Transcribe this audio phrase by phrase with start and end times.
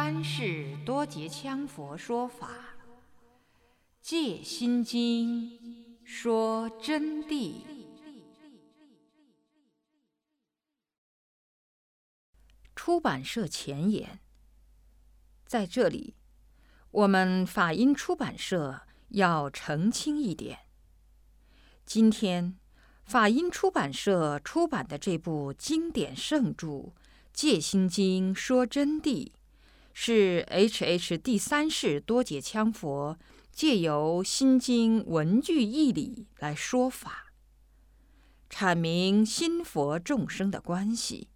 [0.00, 2.46] 三世多杰羌佛说法，
[4.00, 5.58] 《戒心经》
[6.04, 7.54] 说真谛。
[12.76, 14.20] 出版社前言：
[15.44, 16.14] 在这里，
[16.92, 20.60] 我们法音出版社要澄清一点。
[21.84, 22.56] 今天，
[23.02, 26.68] 法音出版社出版的这部经典圣著。
[27.32, 29.32] 《戒心经》说真谛，
[30.00, 31.18] 是 H.H.
[31.18, 33.18] 第三世多杰羌佛
[33.50, 37.32] 借由《心经》文句义理来说法，
[38.48, 41.26] 阐明心佛众生的关系，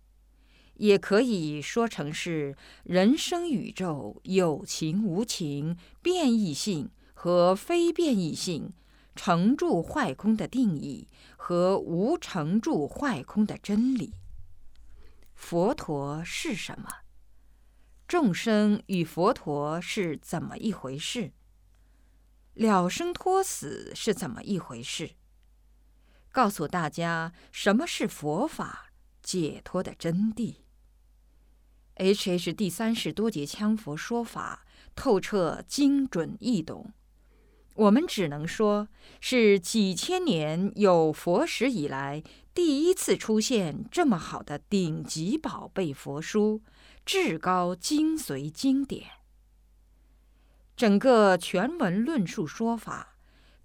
[0.75, 8.73] 也可以说成是人生宇宙有情无情、变异性和非变异性、
[9.17, 14.15] 成住坏空的定义和无成住坏空的真理。
[15.35, 17.02] 佛陀是什么？
[18.13, 21.33] 众生与佛陀是怎么一回事？
[22.53, 25.13] 了生脱死是怎么一回事？
[26.31, 28.91] 告诉大家什么是佛法
[29.23, 30.57] 解脱的真谛。
[31.95, 32.53] H.H.
[32.53, 36.93] 第三世多杰羌佛说法透彻精准易懂，
[37.77, 38.89] 我们只能说
[39.23, 42.23] 是几千年有佛史以来。
[42.53, 46.61] 第一次出现这么好的顶级宝贝佛书，
[47.05, 49.07] 至高精髓经典。
[50.75, 53.17] 整个全文论述说法，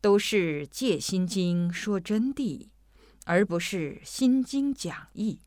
[0.02, 2.67] 都是借心经说真谛，
[3.25, 5.41] 而不是心经讲义。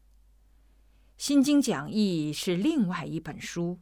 [1.17, 3.79] 心经讲义是另外一本书，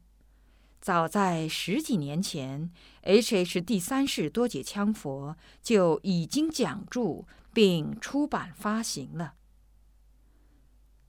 [0.80, 2.70] 早在十几年前
[3.02, 3.60] ，H.H.
[3.60, 7.24] 第三世多杰羌佛就已经讲著
[7.54, 9.34] 并出版发行了。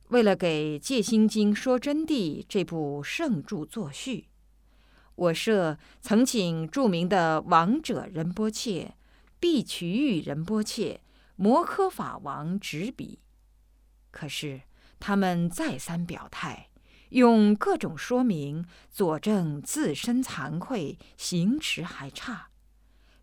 [0.10, 4.26] 为了给《戒心经》说真谛这部圣著作序，
[5.14, 8.96] 我社曾请著名的王者仁波切、
[9.40, 11.02] 毕曲玉仁波切、
[11.36, 13.20] 摩诃法王执笔。
[14.10, 14.62] 可是
[15.00, 16.70] 他们再三表态，
[17.10, 22.50] 用各种说明佐证自身惭愧，行持还差，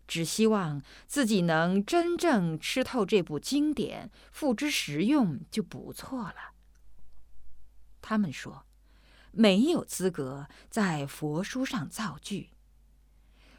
[0.07, 6.53] 只希望自己能真正吃透这部经典，付之实用就不错了。
[8.09, 8.63] 他们说，
[9.33, 12.51] 没有资格在佛书上造句。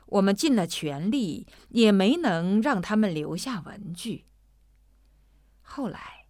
[0.06, 4.24] 我们尽了全力，也没能让他们留下文句。
[5.60, 6.24] 后来，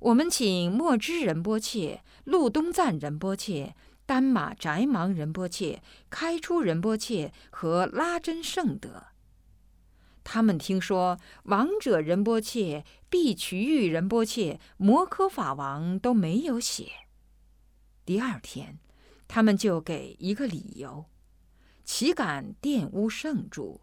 [0.00, 3.74] 我们请墨汁仁波切、路东赞仁波切、
[4.04, 9.04] 丹玛宅芒仁波切、开出仁波切和拉真圣德。
[10.22, 17.01] 他们听说王者仁波切、毕瞿玉仁波切、摩诃法王都没有写。
[18.04, 18.78] 第二天，
[19.28, 21.06] 他们就给一个理由，
[21.84, 23.80] 岂敢玷污圣主，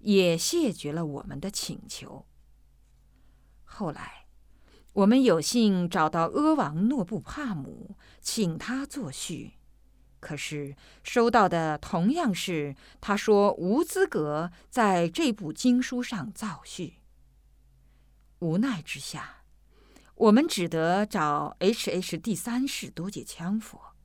[0.00, 2.26] 也谢绝了我们的请求。
[3.64, 4.26] 后来，
[4.92, 9.54] 我们有幸找到阿王诺布帕姆，请他作序，
[10.20, 16.98] 可是收到的同样是他说无资格在这部经书上造序。
[18.40, 19.41] 无奈之下。
[20.22, 22.16] 我们只得找 H.H.
[22.18, 23.96] 第三世多杰羌佛。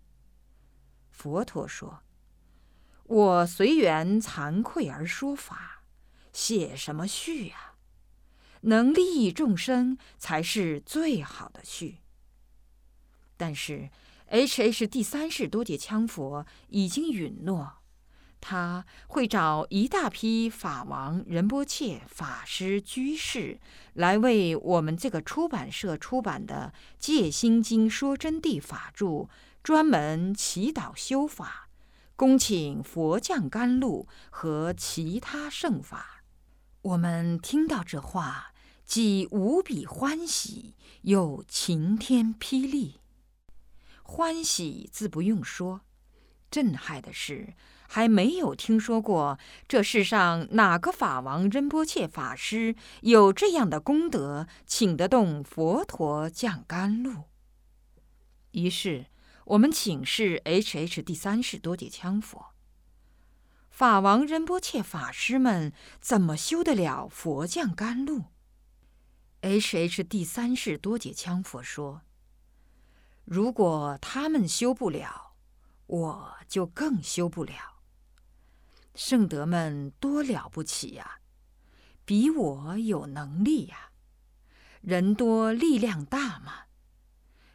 [1.12, 2.02] 佛陀说
[3.06, 5.84] ：“我随缘惭愧而说法，
[6.34, 7.76] 写什么序啊？
[8.62, 12.00] 能利益众生才是最好的序。”
[13.38, 13.92] 但是
[14.26, 14.88] H.H.
[14.88, 17.74] 第三世多杰羌佛已经允诺。
[18.40, 23.60] 他会找一大批法王、仁波切、法师、居士
[23.94, 29.28] 来为我们这个出版社出版的《戒心经说真谛》法著
[29.64, 31.68] 专门祈祷修法，
[32.16, 36.24] 恭请佛降甘露和其他圣法。
[36.84, 38.54] 我们听到这话，
[38.86, 43.02] 既无比欢喜，又晴天霹雳。
[44.04, 45.82] 欢喜自不用说，
[46.50, 47.56] 震撼的是。
[47.88, 57.24] 还没有听说过这世上哪个法王仁波切法师有这样的功德，请得动佛陀降甘露。
[58.52, 59.08] 于是
[59.46, 61.02] 我们请示 H.H.
[61.02, 62.54] 第三世多杰羌佛：
[63.70, 68.26] 法王仁波切法师们怎么修得了佛降甘露
[69.42, 70.04] ？H.H.
[70.04, 72.02] 第三世多杰羌佛说：
[73.24, 75.36] 如果他们修不了，
[75.86, 77.77] 我就更修不了。
[78.98, 81.20] 圣德们多了不起呀，
[82.04, 83.92] 比我有能力呀，
[84.82, 86.64] 人多力量大嘛，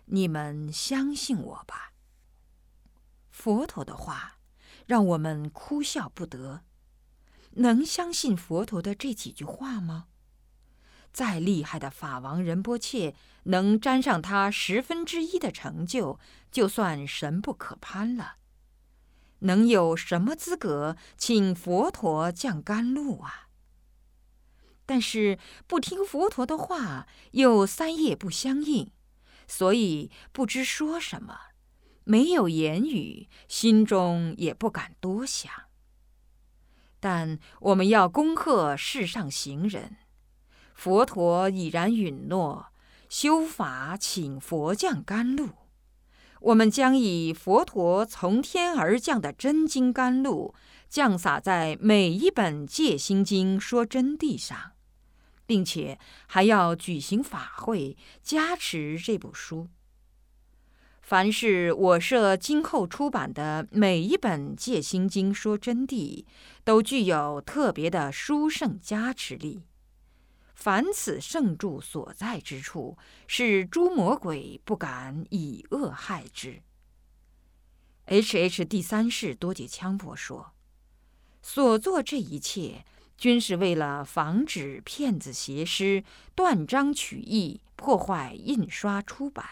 [0.05, 1.95] 你们相信我吧。
[3.29, 4.39] 佛陀的话
[4.87, 6.63] 让我们哭笑不得。
[7.55, 10.07] 能相信佛陀的这几句话吗？
[11.13, 16.21] 再厉害的法王仁波切，能沾上他十分之一的成就，
[16.53, 18.37] 就算神不可攀了。
[19.43, 23.49] 能有什么资格请佛陀降甘露啊？
[24.85, 28.91] 但是不听佛陀的话，又三业不相应，
[29.47, 31.39] 所以不知说什么，
[32.05, 35.51] 没有言语，心中也不敢多想。
[36.99, 39.97] 但我们要恭贺世上行人，
[40.75, 42.67] 佛陀已然允诺
[43.09, 45.62] 修法，请佛降甘露。
[46.45, 50.55] 我们将以佛陀从天而降的真经甘露，
[50.89, 54.73] 降洒在每一本戒心经说真谛上，
[55.47, 59.69] 并且还要举行法会加持这部书。
[61.01, 66.25] 凡是我社今后出版的每一本戒心经说真谛，
[66.65, 69.63] 都具有特别的殊胜加持力。
[70.55, 72.97] 凡此圣著所在之处，
[73.27, 76.63] 是诸魔鬼不敢以恶害之。
[78.07, 78.65] H.H.
[78.67, 80.53] 第三世多杰羌佛说
[81.43, 82.85] ：“所做这一切，
[83.17, 86.05] 均是为了防止骗子邪师
[86.35, 89.47] 断章取义，破坏印刷出版。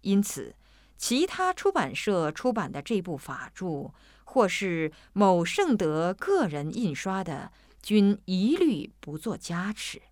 [0.00, 0.56] 因此，
[0.96, 3.92] 其他出版社出版的这部法著，
[4.24, 10.02] 或是某圣德个人印刷的。”均一律不做加持，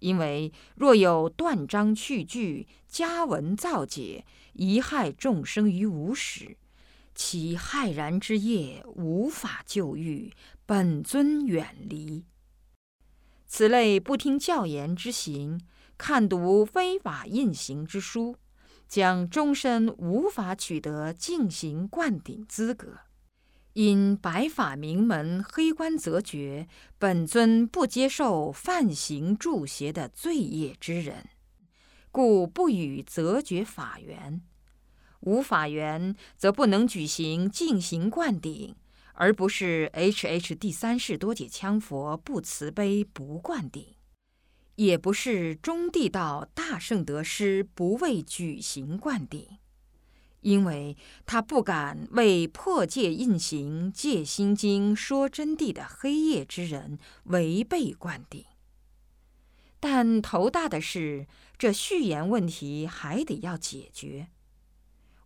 [0.00, 4.24] 因为若有断章去句、加文造解，
[4.54, 6.56] 贻害众生于无始，
[7.14, 10.32] 其害然之业无法救愈，
[10.66, 12.24] 本尊远离。
[13.46, 15.60] 此类不听教言之行，
[15.96, 18.36] 看读非法印行之书，
[18.88, 22.98] 将终身无法取得净行灌顶资格。
[23.74, 31.26] 因白法名门黑官则绝，本尊不接受犯行助邪的罪业之人，
[32.12, 34.40] 故不予则绝法缘。
[35.20, 38.76] 无法缘，则不能举行净行灌顶，
[39.14, 40.54] 而不是 H.H.
[40.54, 43.96] 第三世多解羌佛不慈悲不灌顶，
[44.76, 49.58] 也不是中地道大圣得师不为举行灌顶。
[50.44, 50.94] 因为
[51.24, 58.44] 他不敢为破戒印行戒心经说真谛的黑夜之人违背灌顶，
[59.80, 61.26] 但头大的是
[61.56, 64.28] 这序言问题还得要解决。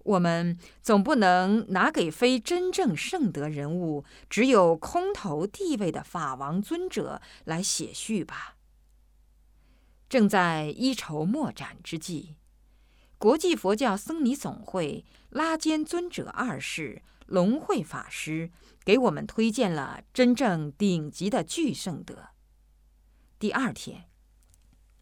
[0.04, 8.54] 我们总不能拿给非真正圣德人物、只有空头地位的法王尊者来写序吧？
[10.08, 12.36] 正在一筹莫展之际。
[13.18, 18.52] 国际佛教僧尼总会拉坚尊者二世龙慧法师
[18.84, 22.28] 给我们推荐了真正顶级的巨圣德。
[23.36, 24.04] 第二天，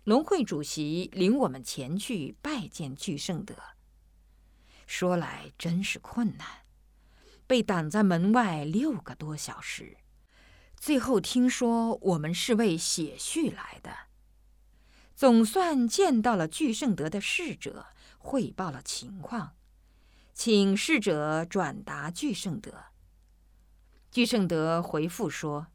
[0.05, 3.55] 龙会主席领我们前去拜见巨圣德。
[4.87, 6.47] 说来真是困难，
[7.47, 9.99] 被挡在门外六个多小时。
[10.75, 13.95] 最后听说我们是为写序来的，
[15.15, 17.89] 总算见到了巨圣德的侍者。
[18.27, 19.53] 汇报了情况，
[20.35, 22.87] 请侍者转达具圣德。
[24.11, 25.69] 具圣德回复说：“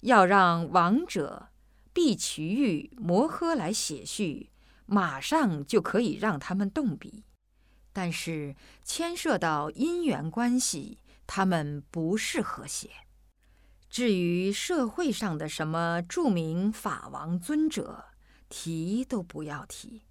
[0.00, 1.48] 要让王者
[1.90, 4.50] 毕瞿玉摩诃来写序，
[4.84, 7.24] 马上就可以让他们动笔。
[7.94, 12.90] 但是牵涉到姻缘关系，他们不适合写。
[13.88, 18.04] 至于社会上的什么著名法王尊者，
[18.50, 20.02] 提都不要提。”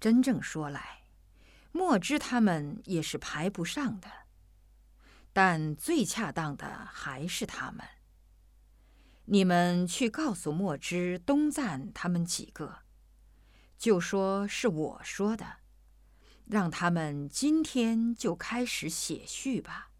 [0.00, 1.02] 真正说来，
[1.72, 4.08] 墨汁他们也是排不上的，
[5.32, 7.84] 但最恰当的还是他们。
[9.24, 12.78] 你们去告诉墨汁、东赞他们几个，
[13.76, 15.56] 就说是我说的，
[16.46, 19.90] 让他们今天就开始写序吧。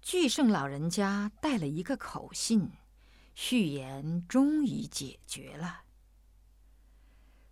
[0.00, 2.70] 巨圣老人家带了一个口信，
[3.34, 5.82] 序言终于解决了。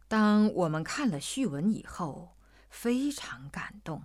[0.08, 2.36] 当我们看了序文以后，
[2.70, 4.04] 非常感动。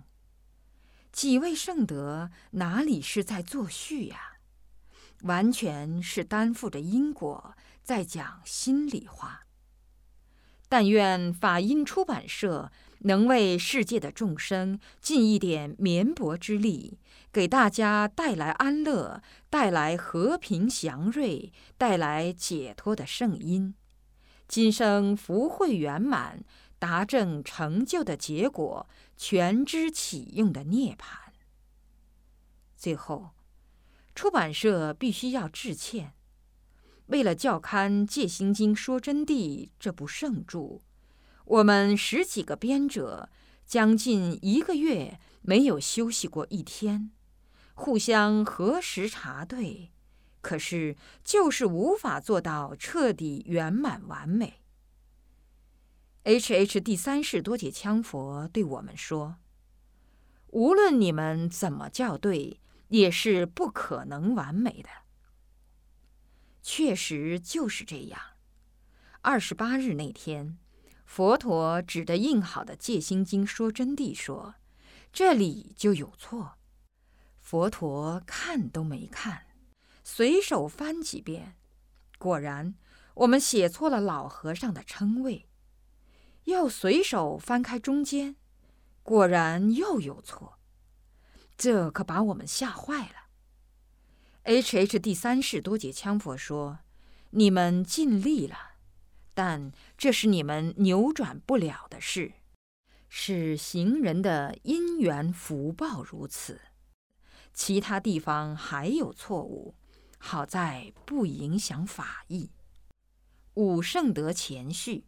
[1.12, 4.38] 几位圣德哪里是在作序呀？
[5.22, 9.46] 完全是担负着因果，在讲心里话。
[10.68, 16.98] 但愿法音出版社能为世界的众生尽一点绵薄之力，
[17.30, 23.74] 给大家带来安乐，带来和平祥瑞，带来解脱的圣音。
[24.52, 26.44] 今生福慧圆满，
[26.78, 31.32] 达正成就的结果全知启用的涅槃。
[32.76, 33.30] 最后，
[34.14, 36.12] 出版社必须要致歉，
[37.06, 40.82] 为了校刊《戒心经说真谛》这部圣著，
[41.46, 43.30] 我们十几个编者
[43.64, 47.10] 将近一个月没有休息过一天，
[47.72, 49.91] 互相核实查对，
[50.42, 50.94] 可是
[51.24, 54.60] 就是无法做到彻底圆满完美。
[56.24, 59.36] H H 第三世多杰羌佛对我们说
[60.52, 62.58] ：“无论你们怎么校对。”
[62.92, 64.90] 也是不可能完美的。
[66.60, 68.20] 确实就是这样。
[69.22, 70.58] 二十八日那天，
[71.06, 74.56] 佛陀指着印好的《戒心经》说真谛说
[75.10, 76.58] ：“这里就有错。”
[77.40, 79.46] 佛陀看都没看，
[80.14, 81.56] 随手翻几遍，
[82.18, 82.74] 果然
[83.14, 85.48] 我们写错了老和尚的称谓。
[86.44, 88.36] 又随手翻开中间，
[89.02, 90.58] 果然又有错。
[91.56, 93.30] 这可把我们吓坏了。
[94.42, 96.80] H H 第三世多杰羌佛说
[97.32, 98.72] ：“你们尽力了，
[99.32, 102.34] 但这是你们扭转不了的事，
[103.08, 106.60] 是行人的因缘福报如此。
[107.54, 109.74] 其他地方还有错误，
[110.24, 112.50] 好在不影响法义。”
[113.54, 115.04] 五圣德前序，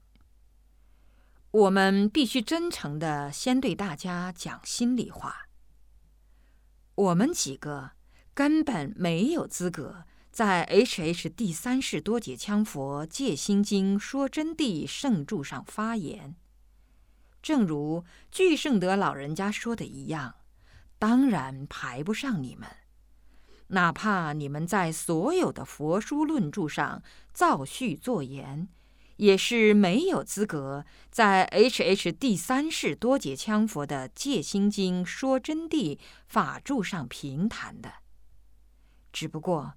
[1.51, 5.49] 我们必须真诚的先对大家讲心里话。
[6.97, 7.93] 我们几个
[8.35, 16.35] 根本没有资格在 H H 第三世多杰羌佛戒心经说真谛圣著上发言。
[17.41, 20.35] 正如巨圣德老人家说的一样，
[20.99, 22.69] 当然排不上你们。
[23.69, 27.03] 哪怕你们在所有的佛书论著上
[27.33, 28.69] 造序作言。
[29.19, 37.93] 也是没有资格在 H H 第三世多杰羌佛的《戒心经说真谛》法著上评谈的。
[39.13, 39.75] 只不过，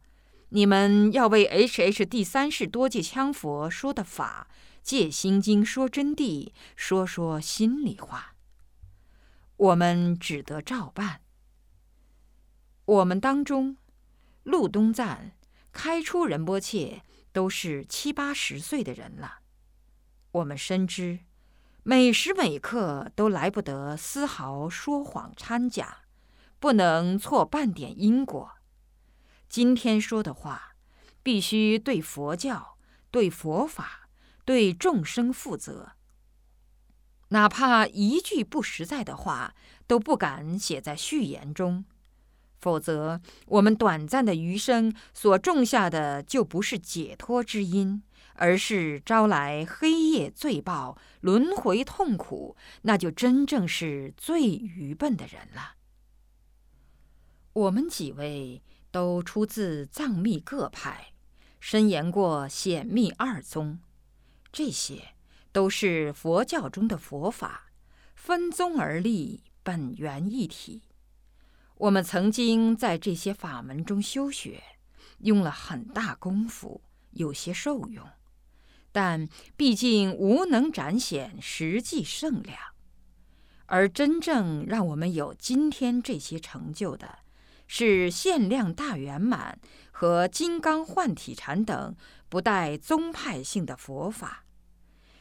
[0.50, 4.48] 你们要为 H H 第三世多杰羌佛说的法
[4.82, 8.34] 《戒心经说真谛》说说心里话。
[9.58, 11.22] 我们只得照办。
[12.88, 13.77] 我们当中，
[14.44, 15.38] 路东赞、
[15.72, 17.03] 开出仁波切。
[17.34, 19.41] 都是七八十岁的人了，
[20.32, 21.20] 我们深知，
[21.84, 26.00] 每时每刻都来不得丝毫说谎掺假，
[26.58, 28.53] 不能错半点因果。
[29.48, 30.75] 今天说的话，
[31.22, 32.79] 必须对佛教、
[33.12, 34.10] 对佛法、
[34.44, 35.91] 对众生负责。
[37.27, 39.53] 哪怕一句不实在的话，
[39.86, 41.86] 都不敢写在序言中。
[42.60, 48.02] 否则，我们短暂的余生所种下的就不是解脱之因，
[48.34, 55.76] 而是招来黑夜罪报、轮回痛苦，那就真正是最愚笨的人了。
[57.54, 58.62] 我们几位
[58.92, 61.14] 都出自藏密各派，
[61.60, 63.80] 深研过显密二宗，
[64.52, 65.10] 这些
[65.52, 67.72] 都是佛教中的佛法，
[68.16, 70.84] 分宗而立，本源一体。
[71.77, 74.63] 我们曾经在这些法门中修学，
[75.19, 76.81] 用了很大功夫，
[77.12, 78.03] 有些受用，
[78.91, 82.57] 但毕竟无能展显实际圣量。
[83.67, 87.19] 而真正让我们有今天这些成就的，
[87.67, 89.60] 是限量大圆满
[89.91, 91.96] 和金刚幻体禅等
[92.27, 94.47] 不带宗派性的佛法。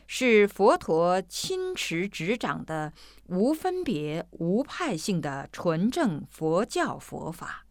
[0.06, 2.92] 是佛陀亲持执掌的
[3.26, 7.66] 无分别、无派性的纯正佛教佛法。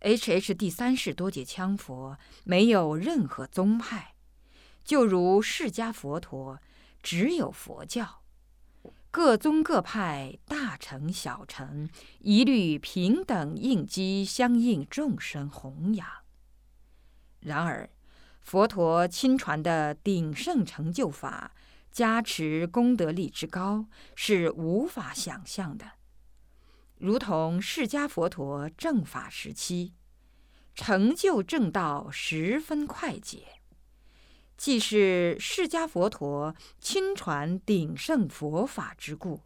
[0.00, 4.14] H H 第三世多杰羌佛没有任何宗派，
[4.84, 6.60] 就如释迦佛陀
[7.02, 8.22] 只有佛教，
[9.10, 11.88] 各宗各派大乘小乘
[12.20, 16.06] 一律平等应机相应众生弘扬。
[17.40, 17.88] 然而。
[18.44, 21.52] 佛陀亲传的鼎盛成就法，
[21.90, 25.92] 加持功德力之高，是无法想象的。
[26.98, 29.94] 如同释迦佛陀正法时期，
[30.74, 33.46] 成就正道十分快捷，
[34.58, 39.40] 既是释迦佛陀亲传鼎盛佛法之故。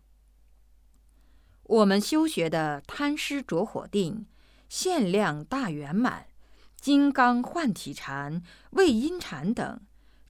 [1.62, 4.26] 我们修学的贪师着火定、
[4.69, 6.27] 限量大圆满。
[6.80, 9.80] 金刚幻体禅、魏阴禅等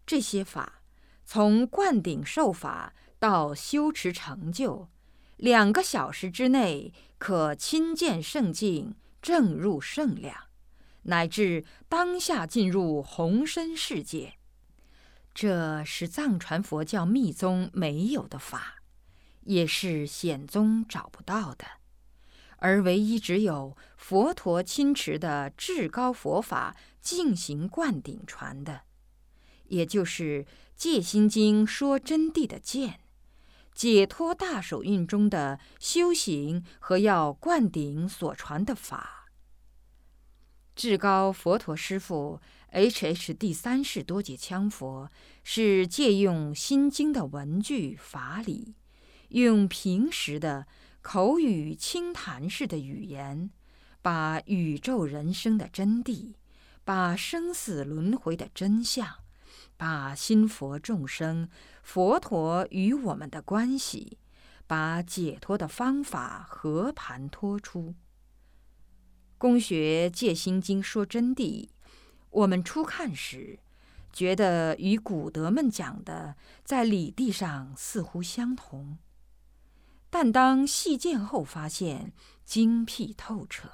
[0.06, 0.80] 这些法，
[1.24, 4.88] 从灌顶受法到修持成就，
[5.36, 10.34] 两个小时之内可亲见圣境，正入圣量，
[11.02, 14.34] 乃至当下进入红身世界。
[15.34, 18.82] 这是藏传佛教密宗没有的法，
[19.42, 21.66] 也是显宗找不到的，
[22.58, 28.82] 而唯一只有佛陀亲持的至高佛法进行灌顶传的，
[29.64, 30.44] 也就是
[30.76, 33.00] 《戒心经》说真谛的见。
[33.74, 39.28] 解脱大手印中的修行和要灌顶所传的法，
[40.74, 43.34] 至高佛陀师父 H.H.
[43.34, 45.12] 第三世多杰羌佛
[45.44, 48.74] 是借用心经的文句法理，
[49.28, 50.66] 用平时的
[51.10, 53.48] 口语轻谈式的语言，
[54.02, 56.34] 把宇宙人生的真谛，
[56.84, 59.08] 把生死轮回的真相。
[59.78, 61.48] 把心佛众生、
[61.82, 64.18] 佛陀与我们的关系，
[64.66, 67.94] 把解脱的方法和盘托出。
[69.38, 71.70] 公学戒心经说真谛，
[72.28, 73.58] 我们初看时
[74.12, 78.98] 觉得与古德们讲的在理地上似乎相同，
[80.10, 82.12] 但当细见后发现
[82.44, 83.68] 精辟透彻，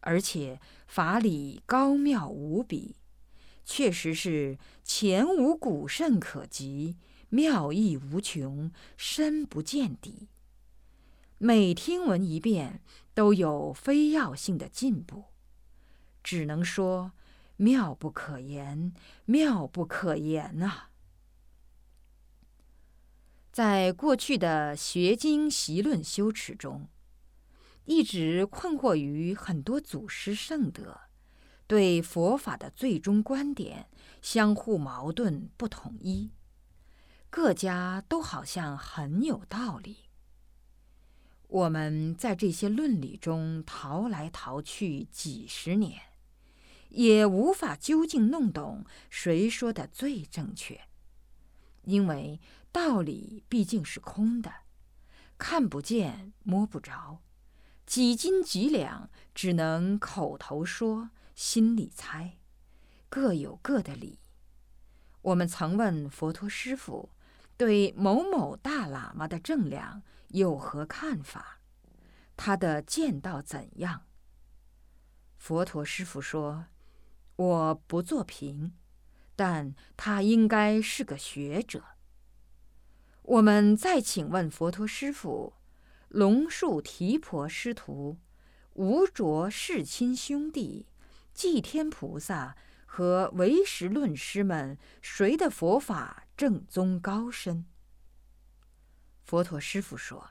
[0.00, 2.96] 而且法理高妙无比。
[3.64, 6.96] 确实是前无古圣可及，
[7.30, 10.28] 妙义无穷，深不见底。
[11.38, 12.80] 每听闻一遍，
[13.12, 15.24] 都有非要性的进步，
[16.22, 17.12] 只能说
[17.56, 18.94] 妙不可言，
[19.24, 20.90] 妙不可言啊！
[23.56, 26.88] 在过去的学经习论修持中，
[27.86, 31.00] 一直困惑于很多祖师圣德。
[31.66, 33.88] 对佛法的最终观点
[34.20, 36.32] 相互矛盾不统一，
[37.30, 40.10] 各家都好像很有道理。
[41.48, 46.02] 我们在这些论理中逃来逃去几十年，
[46.90, 50.82] 也无法究竟弄懂谁说的最正确，
[51.84, 52.38] 因为
[52.76, 54.52] 道理毕竟是空的，
[55.38, 57.22] 看不见摸不着，
[57.86, 61.08] 几斤几两，只能口头说。
[61.34, 62.38] 心里猜，
[63.08, 64.20] 各有各的理。
[65.22, 67.08] 我们曾问佛陀师傅，
[67.56, 71.60] 对某某大喇嘛的正量有何看法？
[72.36, 74.02] 他的见道怎样？
[75.38, 76.66] 佛陀师傅说
[77.36, 78.74] ：“我不作评，
[79.34, 81.82] 但他应该是个学者。”
[83.26, 85.54] 我们再请问佛陀师傅，
[86.10, 88.18] 龙树提婆师徒，
[88.74, 90.86] 吴卓世亲兄弟。
[91.34, 97.66] 祭天菩萨和唯识论师们，谁的佛法正宗高深？
[99.24, 100.30] 佛陀师父说：“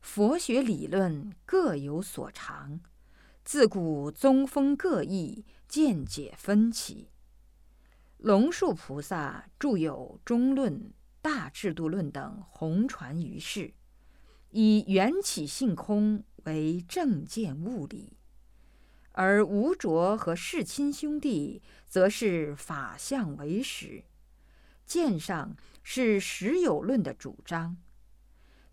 [0.00, 2.80] 佛学理论各有所长，
[3.44, 7.10] 自古宗风各异，见解分歧。
[8.16, 10.72] 龙树菩萨著有《中论》
[11.22, 13.72] 《大制度论》等，红传于世，
[14.50, 18.18] 以缘起性空为正见物理。”
[19.14, 24.04] 而吴卓和世亲兄弟则是法相为实，
[24.84, 27.76] 见上是实有论的主张。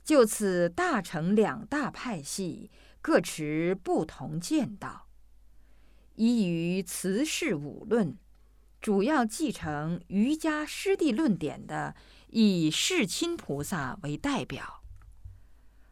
[0.01, 5.07] 就此大成两大派系，各持不同见道。
[6.15, 8.17] 依于慈氏五论，
[8.79, 11.95] 主要继承瑜伽师地论点的，
[12.29, 14.83] 以世亲菩萨为代表。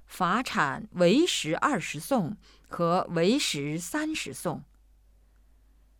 [0.06, 2.38] 法产为时二十颂。
[2.69, 4.65] 和为时三十颂，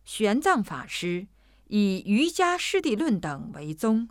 [0.04, 1.26] 玄奘法师
[1.68, 4.10] 以瑜伽师地论等为宗，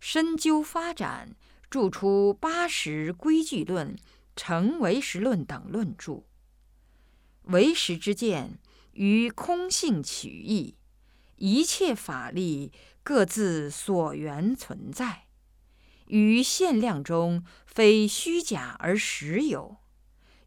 [0.00, 1.36] 深究发展，
[1.70, 3.96] 著出八十规矩论、
[4.34, 6.24] 成唯识论等论著。
[7.42, 8.58] 唯识之见
[8.94, 10.74] 于空性取义，
[11.36, 12.72] 一切法力
[13.04, 15.28] 各自所缘存在，
[16.12, 19.78] 于限量中非虚假而实有。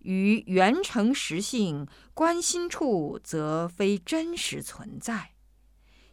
[0.02, 5.32] 于圆成实性观心处，则非真实存在；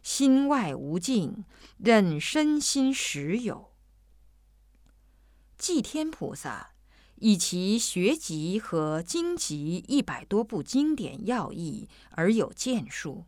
[0.01, 1.45] 心外无境，
[1.77, 3.75] 任身心实有。
[5.55, 6.71] 祭天菩萨
[7.17, 13.25] 以其学集和经集一百多部经典要义而有建树，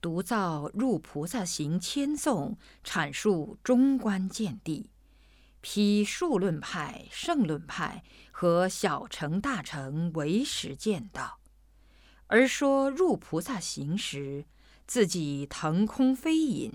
[0.00, 4.88] 独造入菩萨行千颂，阐述中观见地。
[5.60, 11.40] 批数论派、圣论派和小乘大乘唯识见道，
[12.28, 14.46] 而说入菩萨行时
[14.86, 16.72] 自己腾空飞隐，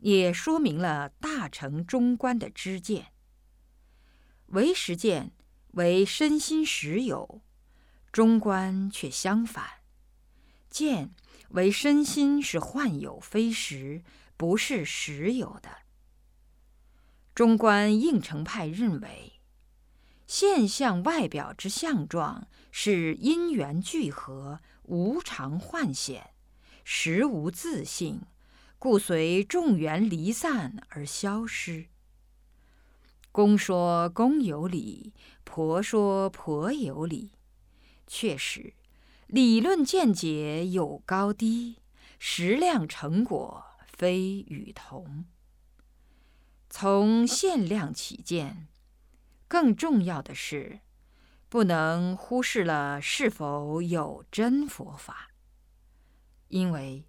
[0.00, 3.12] 也说明了大乘中观的知见。
[4.48, 5.32] 唯识见
[5.72, 7.40] 为身心实有，
[8.12, 9.64] 中观却相反，
[10.68, 11.14] 见
[11.50, 14.02] 为身心是幻有非实，
[14.36, 15.79] 不是实有的。
[17.40, 19.40] 中观应成派认为，
[20.26, 26.34] 现象外表之相状是因缘聚合，无常幻显，
[26.84, 28.20] 实无自性，
[28.78, 31.86] 故随众缘离散而消失。
[33.32, 37.30] 公说公有理，婆说婆有理，
[38.06, 38.74] 确实，
[39.28, 41.78] 理论见解有高低，
[42.18, 45.24] 实量成果非与同。
[46.70, 48.68] 从限量起见，
[49.46, 50.80] 更重要的是，
[51.50, 55.32] 不能忽视了是否有真佛法，
[56.48, 57.04] 因为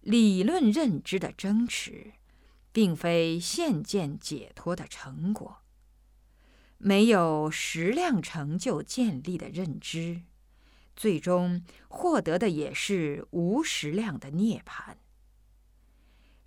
[0.00, 2.14] 理论认知的争持。
[2.76, 5.62] 并非现见解脱的成果。
[6.76, 10.24] 没有实量成就建立的认知，
[10.94, 14.96] 最终获得的也是无实量的涅槃。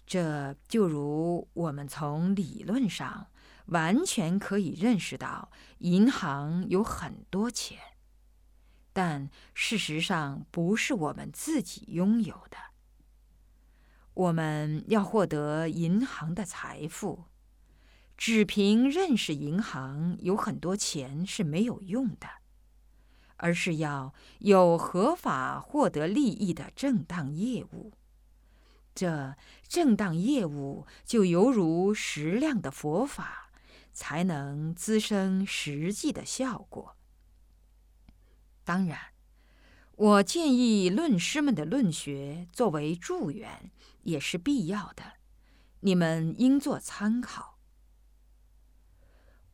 [0.09, 3.27] 这就如我们从理论上
[3.67, 7.77] 完全可以认识到，银行有很多钱，
[8.91, 12.57] 但事实上不是我们自己拥有的。
[14.15, 17.25] 我们要获得银行的财富，
[18.17, 22.27] 只凭认识银行有很多钱是没有用的，
[23.37, 27.93] 而是要有合法获得利益的正当业务。
[28.93, 29.35] 这
[29.67, 33.51] 正当业务就犹如实量的佛法，
[33.93, 36.95] 才能滋生实际的效果。
[38.63, 38.99] 当然。
[39.99, 43.69] 我建议论师们的论学作为助缘
[44.03, 45.15] 也是必要的，
[45.81, 47.59] 你们应做参考。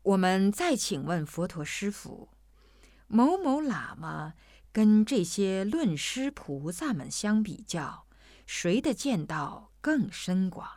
[0.04, 2.30] 我们再请问佛陀师傅，
[3.08, 4.36] 某某喇嘛
[4.72, 8.05] 跟这些论师菩萨们相比较，
[8.46, 10.70] 谁的见道更深广？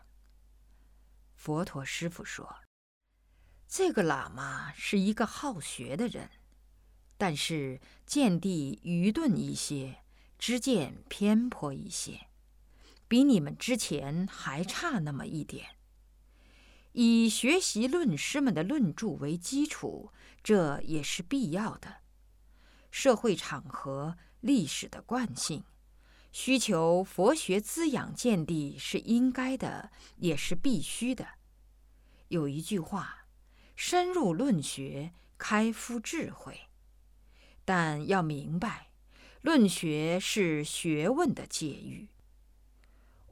[1.34, 2.56] 佛陀师傅说
[3.68, 6.30] ：“这个喇嘛是一个好学的人。”
[7.20, 10.04] 但是见地愚钝一些，
[10.38, 12.28] 知见偏颇一些，
[13.08, 15.76] 比你们之前还差那么一点。
[16.92, 22.02] 以学习论师们的论著为基础，这也是必要的。
[22.90, 25.64] 社会场合、历史的惯性，
[26.30, 31.26] 需求佛学滋养见地是应该的，也是必须的。
[32.28, 33.26] 有一句话：
[33.74, 36.68] 深入论学，开敷智慧。
[37.64, 38.90] 但要明白，
[39.40, 42.08] 论学是学问的界域。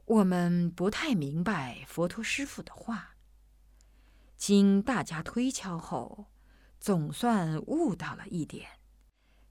[0.05, 3.15] 我们不太明白佛陀师父的话，
[4.35, 6.27] 经大家推敲后，
[6.79, 8.69] 总算悟到了一点。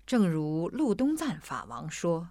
[0.07, 2.31] 正如陆东赞法王说：“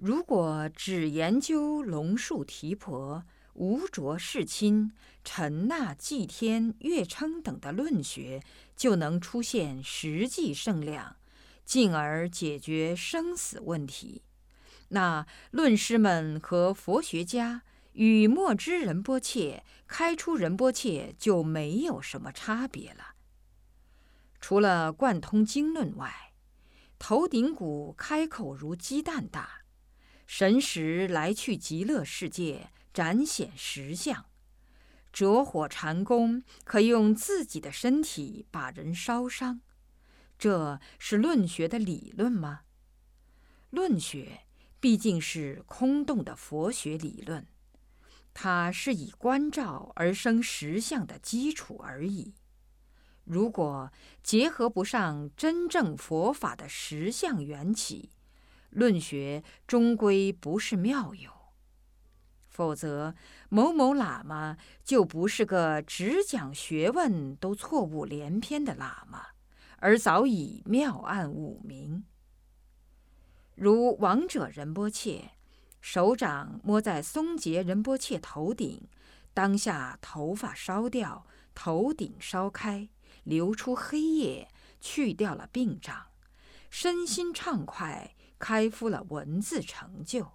[0.00, 8.42] 如果只研究龙树提婆、无着世亲、陈那祭天、月称等的论学，
[8.74, 11.16] 就能出现实际圣量。”
[11.62, 14.22] 进而解决生死问题，
[14.88, 23.14] 那论师们和佛学家与墨知仁波切、开出仁波切就没有什么差别了。
[24.40, 26.32] 除了贯通经论外，
[26.98, 29.59] 头顶骨开口如鸡蛋大，
[30.32, 34.26] 神识来去极乐世界展显实相，
[35.12, 39.60] 着火禅功可用自己的身体把人烧伤。
[40.38, 42.60] 这是论学的理论吗？
[43.70, 44.42] 论学
[44.78, 47.44] 毕竟是空洞的佛学理论，
[48.32, 52.34] 它是以观照而生实相的基础而已。
[53.24, 58.10] 如果结合不上真正佛法的实相缘起，
[58.70, 61.30] 论学终归不是妙有。
[62.48, 63.14] 否则，
[63.48, 69.28] 某某喇嘛就不是个只讲学问都错误连篇的喇嘛。
[69.82, 72.04] 而早已妙案五名，
[73.54, 75.30] 如王者仁波切，
[75.80, 78.88] 手掌摸在松杰仁波切头顶，
[79.32, 82.90] 当下头发烧掉，头顶烧开，
[83.24, 84.48] 流出黑液，
[84.82, 86.08] 去掉了病障，
[86.68, 90.32] 身心畅快，开敷了文字成就。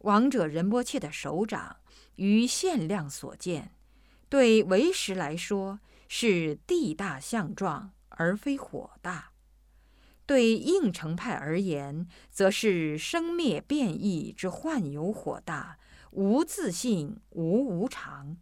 [0.00, 1.76] 王者仁波切的手掌，
[2.16, 3.72] 于限量所见，
[4.28, 7.92] 对为实来说是地大相状。
[8.16, 9.32] 而非火大，
[10.24, 15.80] 对应成派而言，则是生灭变异之幻有火大，
[16.12, 18.36] 无自性，无无常。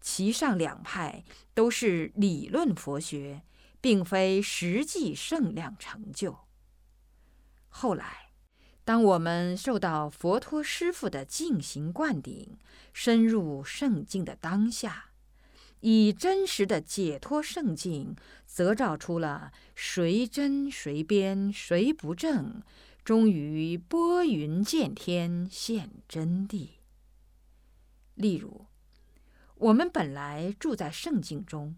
[0.00, 1.22] 其上两派
[1.54, 3.42] 都是理论佛学，
[3.80, 6.36] 并非实际圣量成就。
[7.76, 8.30] 后来，
[8.84, 12.56] 当我们受到佛陀师傅的静行灌顶，
[12.92, 15.06] 深入圣境的当下，
[15.80, 18.14] 以真实的解脱圣境，
[18.46, 22.62] 则照出了谁真谁边谁不正，
[23.04, 26.68] 终于拨云见天现真谛。
[28.14, 28.66] 例如，
[29.56, 31.74] 我们本来住在圣境中，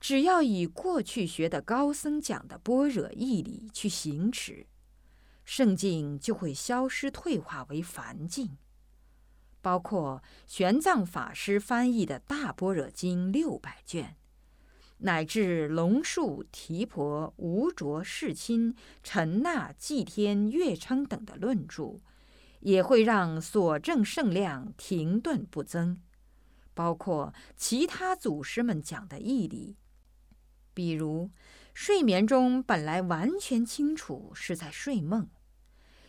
[0.00, 4.66] 只要以过去学的高僧讲的般若义理去行持。
[5.44, 8.56] 圣境就会消失，退化为凡境。
[9.60, 14.16] 包括玄奘法师翻译的《大般若经》六百卷，
[14.98, 22.00] 乃至龙树、提婆、无着、世亲、陈那、祭天、月称等的论著，
[22.60, 26.00] 也会让所证圣量停顿不增。
[26.74, 29.76] 包括其他祖师们讲的义理，
[30.72, 31.30] 比如
[31.74, 35.30] 睡眠中本来完全清楚是在睡梦。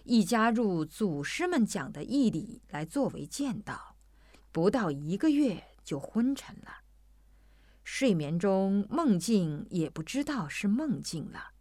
[0.03, 3.95] 一加入祖师们讲的义理来作为见导，
[4.51, 6.83] 不到一个月就昏沉了。
[7.85, 11.51] 睡眠中梦境也不知道是梦境了，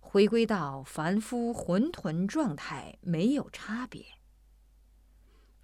[0.00, 4.04] 回归到凡夫浑沌状态没有差别。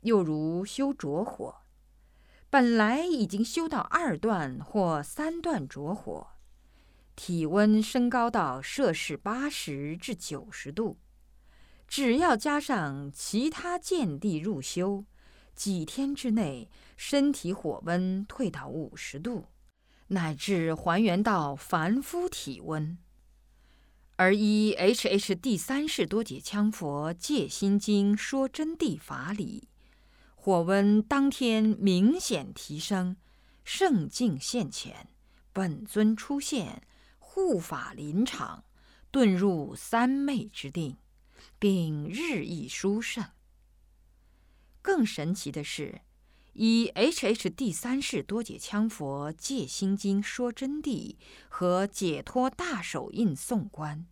[0.00, 1.62] 又如修着火，
[2.50, 6.31] 本来已经修到二段或三段着火，
[7.14, 10.98] 体温升高到摄氏八十至九十度。
[11.86, 15.04] 只要加上其他见地入修，
[15.54, 19.48] 几天之内，身体火温退到五十度，
[20.08, 22.96] 乃至还原到凡夫体温。
[24.16, 29.68] 而依 H H 第三世多解羌佛戒心经说真谛法理，
[30.34, 33.16] 火温当天明显提升，
[33.64, 35.08] 圣境现前，
[35.52, 36.82] 本尊出现，
[37.34, 38.64] 护法临场，
[39.10, 40.98] 遁入三昧之定。
[41.58, 43.24] 并日益殊胜。
[44.80, 46.02] 更神奇的是，
[46.52, 51.16] 以 H H 第三世多解羌佛戒心经说真谛
[51.48, 54.06] 和解脱大手印送观，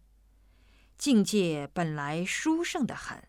[0.96, 3.28] 境界本来殊胜的很，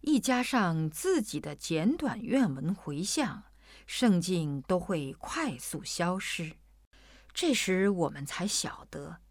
[0.00, 3.44] 一加上自己的简短愿文回向，
[3.86, 6.56] 圣境都会快速消失。
[7.32, 9.21] 这时我们才晓得。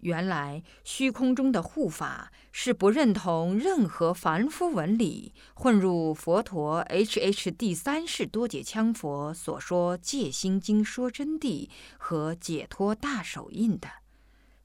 [0.00, 13.88] 原来虚空中的护法是不认同任何凡夫文理，混入佛陀 H H 第三世多解羌佛所说戒心经说真谛和解脱大手印的。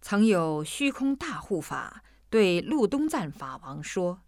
[0.02, 4.22] 曾有虚空大护法对陆东赞法王说：“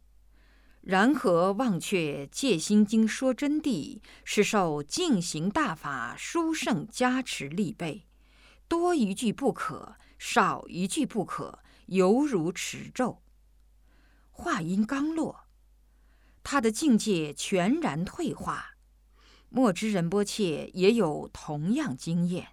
[0.82, 8.08] 然何忘却戒心经说真谛是受净行大法殊胜加持力备，
[8.68, 13.22] 多一句不可。”少一句不可，犹如持咒。
[14.32, 15.48] 话音刚落，
[16.44, 18.76] 他的境界全然退化。
[19.50, 22.50] 莫知仁波切也有同样经验。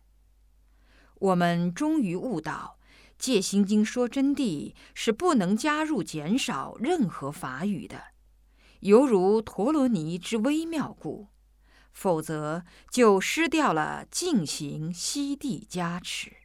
[1.15, 2.79] 我们终于悟到，
[3.19, 8.03] 戒心经说真谛是不能加入减少任何法语的，
[8.81, 11.29] 犹如陀罗尼之微妙故，
[11.93, 16.42] 否则就失掉了净行悉地加持。